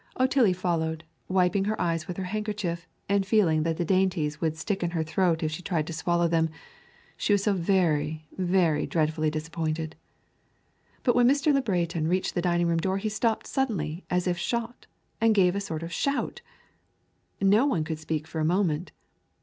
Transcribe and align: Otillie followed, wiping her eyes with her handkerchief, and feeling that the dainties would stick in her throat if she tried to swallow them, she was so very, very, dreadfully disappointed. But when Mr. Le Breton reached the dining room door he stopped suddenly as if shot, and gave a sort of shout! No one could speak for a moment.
Otillie 0.19 0.51
followed, 0.55 1.03
wiping 1.27 1.65
her 1.65 1.79
eyes 1.79 2.07
with 2.07 2.17
her 2.17 2.23
handkerchief, 2.23 2.87
and 3.07 3.23
feeling 3.23 3.61
that 3.61 3.77
the 3.77 3.85
dainties 3.85 4.41
would 4.41 4.57
stick 4.57 4.81
in 4.81 4.89
her 4.89 5.03
throat 5.03 5.43
if 5.43 5.51
she 5.51 5.61
tried 5.61 5.85
to 5.85 5.93
swallow 5.93 6.27
them, 6.27 6.49
she 7.17 7.33
was 7.33 7.43
so 7.43 7.53
very, 7.53 8.25
very, 8.35 8.87
dreadfully 8.87 9.29
disappointed. 9.29 9.95
But 11.03 11.13
when 11.15 11.27
Mr. 11.29 11.53
Le 11.53 11.61
Breton 11.61 12.07
reached 12.07 12.33
the 12.33 12.41
dining 12.41 12.65
room 12.65 12.79
door 12.79 12.97
he 12.97 13.09
stopped 13.09 13.45
suddenly 13.45 14.03
as 14.09 14.25
if 14.25 14.39
shot, 14.39 14.87
and 15.21 15.35
gave 15.35 15.55
a 15.55 15.61
sort 15.61 15.83
of 15.83 15.93
shout! 15.93 16.41
No 17.39 17.67
one 17.67 17.83
could 17.83 17.99
speak 17.99 18.25
for 18.25 18.39
a 18.41 18.43
moment. 18.43 18.91